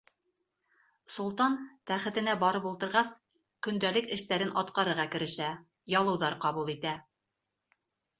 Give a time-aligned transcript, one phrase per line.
[1.15, 1.57] Солтан,
[1.91, 3.11] тәхетенә барып ултырғас,
[3.67, 5.51] көндәлек эштәрен атҡарырға керешә,
[5.97, 6.95] ялыуҙар ҡабул итә.